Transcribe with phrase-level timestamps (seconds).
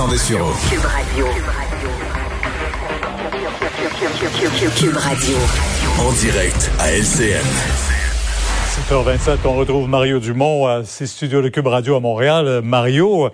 [0.00, 1.26] Cube Radio.
[4.74, 5.36] Cube Radio.
[5.98, 7.44] En direct à LCN.
[8.88, 12.46] 7h27, on retrouve Mario Dumont à ses studios de Cube Radio à Montréal.
[12.46, 13.28] Euh, Mario,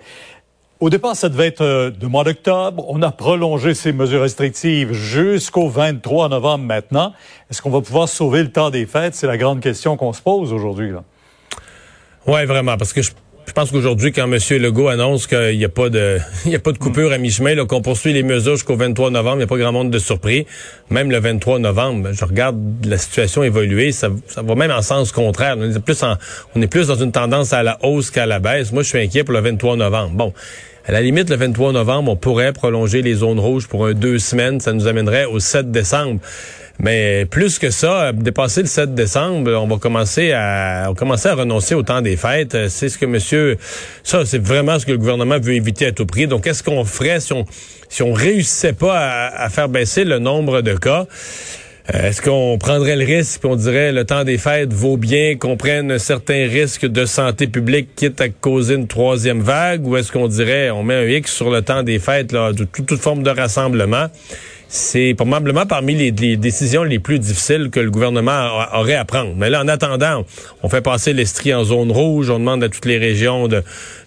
[0.81, 2.83] au départ, ça devait être euh, de mois d'octobre.
[2.89, 7.13] On a prolongé ces mesures restrictives jusqu'au 23 novembre maintenant.
[7.49, 9.15] Est-ce qu'on va pouvoir sauver le temps des fêtes?
[9.15, 10.91] C'est la grande question qu'on se pose aujourd'hui.
[12.27, 13.11] Oui, vraiment, parce que je
[13.47, 14.37] je pense qu'aujourd'hui, quand M.
[14.61, 17.81] Legault annonce qu'il n'y a pas de il a pas de coupure à mi-chemin, qu'on
[17.81, 20.45] poursuit les mesures jusqu'au 23 novembre, il n'y a pas grand monde de surpris.
[20.89, 25.11] Même le 23 novembre, je regarde la situation évoluer, ça, ça va même en sens
[25.11, 25.55] contraire.
[25.57, 26.15] On est plus en,
[26.55, 28.71] on est plus dans une tendance à la hausse qu'à la baisse.
[28.73, 30.11] Moi, je suis inquiet pour le 23 novembre.
[30.13, 30.33] Bon.
[30.85, 34.19] À la limite, le 23 novembre, on pourrait prolonger les zones rouges pour un deux
[34.19, 34.61] semaines.
[34.61, 36.21] Ça nous amènerait au 7 décembre.
[36.79, 41.35] Mais plus que ça, dépasser le 7 décembre, on va commencer à, on commencer à
[41.35, 42.69] renoncer au temps des fêtes.
[42.69, 43.57] C'est ce que monsieur,
[44.03, 46.27] ça, c'est vraiment ce que le gouvernement veut éviter à tout prix.
[46.27, 47.45] Donc, qu'est-ce qu'on ferait si on,
[47.89, 51.07] si on réussissait pas à, faire baisser le nombre de cas?
[51.95, 55.55] Euh, est-ce qu'on prendrait le risque qu'on dirait le temps des fêtes vaut bien qu'on
[55.55, 60.11] prenne un certain risque de santé publique quitte à causer une troisième vague ou est-ce
[60.11, 63.23] qu'on dirait on met un X sur le temps des fêtes là, de toute forme
[63.23, 64.07] de rassemblement?
[64.69, 69.33] C'est probablement parmi les, décisions les plus difficiles que le gouvernement aurait à prendre.
[69.35, 70.25] Mais là, en attendant,
[70.63, 73.63] on fait passer l'Estrie en zone rouge, on demande à toutes les régions de,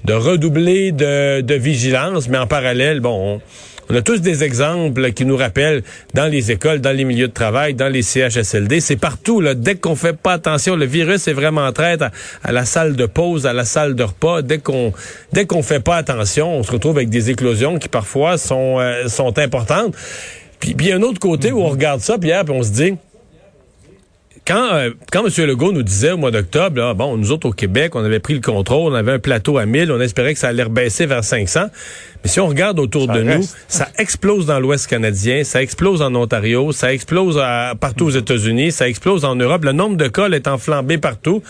[0.09, 3.41] redoubler de, vigilance, mais en parallèle, bon,
[3.89, 5.83] on, a tous des exemples qui nous rappellent
[6.15, 9.41] dans les écoles, dans les milieux de travail, dans les CHSLD, c'est partout.
[9.41, 12.05] Là, dès qu'on fait pas attention, le virus est vraiment traite
[12.45, 14.43] à, la salle de pause, à la salle de repas.
[14.43, 14.93] Dès qu'on
[15.33, 19.09] dès qu'on fait pas attention, on se retrouve avec des éclosions qui parfois sont euh,
[19.09, 19.97] sont importantes.
[20.61, 22.71] Puis, il y a un autre côté où on regarde ça, Pierre, puis on se
[22.71, 22.95] dit,
[24.47, 25.47] quand, euh, quand M.
[25.47, 28.41] Legault nous disait au mois d'octobre, bon, nous autres au Québec, on avait pris le
[28.41, 31.67] contrôle, on avait un plateau à 1000, on espérait que ça allait baisser vers 500.
[32.23, 36.15] Mais si on regarde autour de nous, ça explose dans l'Ouest canadien, ça explose en
[36.15, 37.41] Ontario, ça explose
[37.81, 39.65] partout aux États-Unis, ça explose en Europe.
[39.65, 41.43] Le nombre de cas est enflambé partout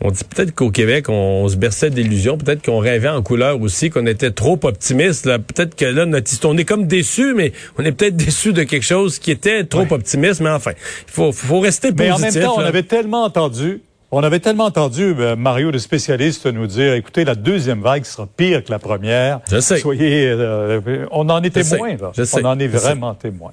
[0.00, 3.90] on dit peut-être qu'au Québec, on, se berçait d'illusions, peut-être qu'on rêvait en couleur aussi,
[3.90, 5.24] qu'on était trop optimiste.
[5.24, 8.84] Peut-être que là, notre, on est comme déçu, mais on est peut-être déçu de quelque
[8.84, 10.40] chose qui était trop optimiste.
[10.40, 12.20] Mais enfin, il faut, faut rester positif.
[12.20, 13.80] Mais en même temps, on avait tellement entendu
[14.16, 18.28] on avait tellement entendu euh, Mario, le spécialiste, nous dire écoutez, la deuxième vague sera
[18.28, 19.40] pire que la première.
[19.50, 19.78] Je sais.
[19.78, 21.96] Soyez, euh, on en est témoin.
[21.96, 22.12] Là.
[22.34, 23.50] on en est vraiment témoin.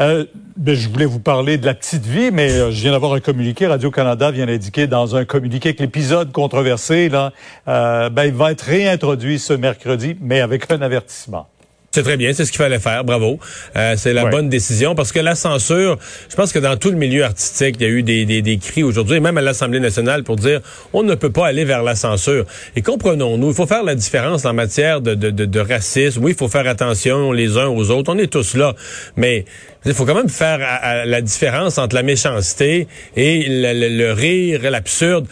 [0.00, 0.26] Euh,
[0.56, 3.20] ben, je voulais vous parler de la petite vie, mais euh, je viens d'avoir un
[3.20, 3.66] communiqué.
[3.66, 7.32] Radio-Canada vient d'indiquer dans un communiqué que l'épisode controversé, là,
[7.66, 11.48] euh, ben, il va être réintroduit ce mercredi, mais avec un avertissement.
[11.90, 13.38] C'est très bien, c'est ce qu'il fallait faire, bravo.
[13.74, 16.98] Euh, c'est la bonne décision parce que la censure, je pense que dans tout le
[16.98, 20.22] milieu artistique, il y a eu des, des, des cris aujourd'hui, même à l'Assemblée nationale,
[20.22, 20.60] pour dire
[20.92, 22.44] on ne peut pas aller vers la censure.
[22.76, 26.22] Et comprenons-nous, il faut faire la différence en matière de, de, de, racisme.
[26.22, 28.74] Oui, il faut faire attention les uns aux autres, on est tous là,
[29.16, 29.46] mais
[29.86, 30.58] il faut quand même faire
[31.06, 35.26] la différence entre la méchanceté et le, le rire, l'absurde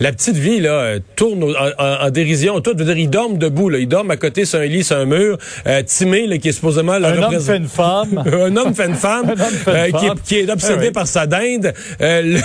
[0.00, 2.60] la petite vie là euh, tourne en, dérision.
[2.60, 3.68] Tout veut dire ils dorment debout.
[3.68, 3.78] Là.
[3.78, 5.38] Ils dorment à côté sur un lit, sur un mur.
[5.66, 8.22] Euh, Timé, là, qui est supposément un homme fait une femme.
[8.32, 9.34] un homme fait une femme,
[9.68, 11.72] euh, qui, est, qui, est, obsédé ah par sa dinde.
[12.00, 12.38] Euh,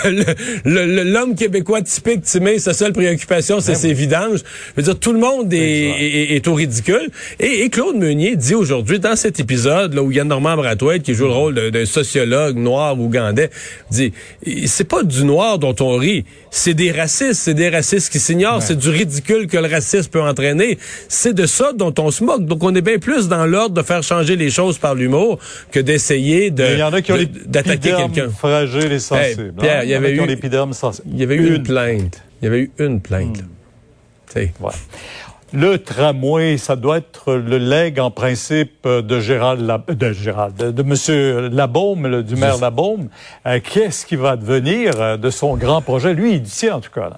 [0.65, 4.39] L'homme québécois typique Timé, sa seule préoccupation, c'est ah ses vidanges.
[4.75, 7.09] Je veux dire, tout le monde est, est, est, au ridicule.
[7.39, 10.55] Et, et, Claude Meunier dit aujourd'hui dans cet épisode là où il y a Normand
[10.55, 13.49] Brathwaite qui joue le rôle d'un sociologue noir ougandais,
[13.89, 14.13] dit
[14.65, 18.61] c'est pas du noir dont on rit, c'est des racistes c'est des racistes qui s'ignorent,
[18.61, 20.77] c'est du ridicule que le racisme peut entraîner.
[21.07, 22.45] C'est de ça dont on se moque.
[22.45, 25.39] Donc on est bien plus dans l'ordre de faire changer les choses par l'humour
[25.71, 26.77] que d'essayer de
[27.45, 28.29] d'attaquer quelqu'un.
[28.29, 29.53] Fragile et sensible.
[29.59, 30.21] Pierre, il y avait eu
[31.05, 32.21] il y avait eu une, plainte.
[32.41, 33.41] Il y avait eu une plainte.
[33.41, 33.57] Hmm.
[35.53, 41.47] Le tramway, ça doit être le legs en principe de Gérald, de Gérald, de, Monsieur
[41.47, 43.07] Labaume, du maire Labaume.
[43.45, 46.13] Euh, qu'est-ce qui va devenir euh, de son grand projet?
[46.13, 47.11] Lui, il dit en tout cas.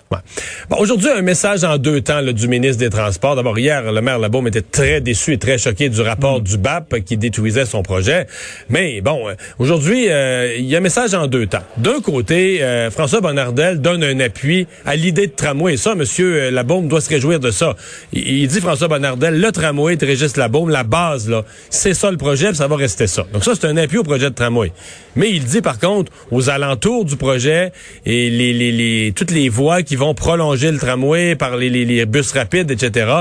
[0.69, 3.35] Bon, aujourd'hui, un message en deux temps du ministre des Transports.
[3.35, 6.43] D'abord, hier, le maire Labaume était très déçu et très choqué du rapport mm.
[6.43, 8.27] du BAP qui détruisait son projet.
[8.69, 11.63] Mais bon, euh, aujourd'hui, il y a un message en deux temps.
[11.77, 12.61] D'un côté,
[12.91, 15.73] François Bonnardel donne un appui à l'idée de tramway.
[15.73, 17.75] Et ça, Monsieur Labaume doit se réjouir de ça
[18.13, 22.17] il, dit François Bonnardel, le tramway de Régis Labaume, la base, là, c'est ça le
[22.17, 23.25] projet, puis ça va rester ça.
[23.33, 24.71] Donc ça, c'est un appui au projet de tramway.
[25.15, 27.71] Mais il dit, par contre, aux alentours du projet
[28.05, 31.85] et les, les, les toutes les voies qui vont prolonger le tramway par les, les,
[31.85, 33.11] les bus rapides, etc.,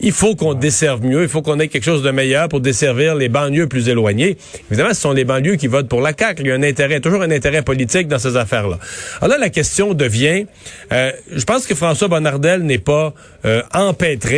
[0.00, 3.14] il faut qu'on desserve mieux, il faut qu'on ait quelque chose de meilleur pour desservir
[3.14, 4.36] les banlieues plus éloignées.
[4.70, 6.42] Évidemment, ce sont les banlieues qui votent pour la CAQ.
[6.42, 8.78] Il y a un intérêt, toujours un intérêt politique dans ces affaires-là.
[9.20, 10.46] Alors là, la question devient,
[10.92, 13.12] euh, je pense que François Bonnardel n'est pas
[13.44, 14.37] euh, empêtré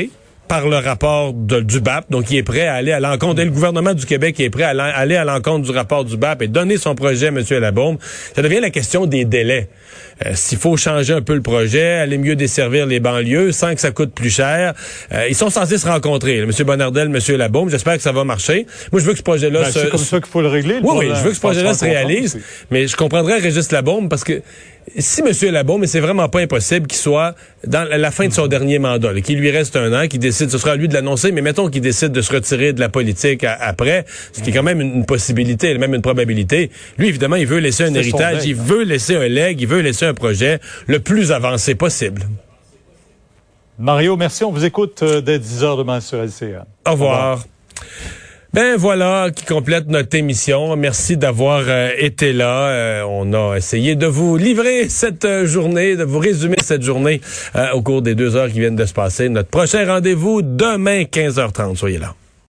[0.51, 3.53] par le rapport du BAP, donc il est prêt à aller à l'encontre, et le
[3.53, 6.77] gouvernement du Québec est prêt à aller à l'encontre du rapport du BAP et donner
[6.77, 7.41] son projet à M.
[7.61, 7.99] Labaume.
[8.35, 9.69] Ça devient la question des délais.
[10.27, 13.81] Euh, s'il faut changer un peu le projet, aller mieux desservir les banlieues sans que
[13.81, 14.75] ça coûte plus cher,
[15.13, 16.51] euh, ils sont censés se rencontrer, M.
[16.67, 17.37] Bonnardel, M.
[17.37, 17.71] Labaume.
[17.71, 18.67] J'espère que ça va marcher.
[18.91, 20.81] Moi, je veux que ce projet-là ben, C'est comme ça qu'il faut le régler.
[20.83, 22.41] oui, oui, je veux que ce projet-là se réalise,
[22.73, 24.43] mais je comprendrais Régis Labaume parce que
[24.99, 25.53] si M.
[25.53, 27.35] Labaume, mais c'est vraiment pas impossible qu'il soit
[27.67, 30.59] dans la fin de son dernier mandat, qu'il lui reste un an, qu'il décide, ce
[30.59, 33.45] sera à lui de l'annoncer, mais mettons qu'il décide de se retirer de la politique
[33.45, 36.71] après, ce qui est quand même une, possibilité, même une probabilité.
[36.99, 40.07] Lui, évidemment, il veut laisser un héritage, il veut laisser un leg, il veut laisser
[40.07, 42.23] un projet le plus avancé possible.
[43.79, 44.45] Mario, merci.
[44.45, 46.67] On vous écoute euh, dès 10 heures demain sur LCA.
[46.87, 47.11] Au revoir.
[47.11, 47.45] Au revoir.
[48.53, 50.75] Ben voilà qui complète notre émission.
[50.75, 52.71] Merci d'avoir euh, été là.
[52.71, 57.21] Euh, on a essayé de vous livrer cette euh, journée, de vous résumer cette journée
[57.75, 59.29] au cours des deux heures qui viennent de se passer.
[59.29, 61.77] Notre prochain rendez-vous demain 15h30.
[61.77, 62.15] Soyez là.